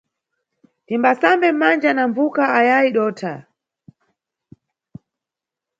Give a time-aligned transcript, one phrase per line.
[0.87, 3.33] Timbasambe manja na mbvuka ayayi dotha.